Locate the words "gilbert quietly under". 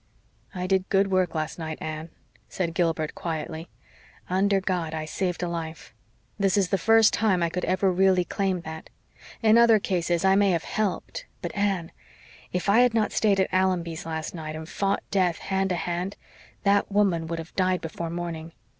2.73-4.59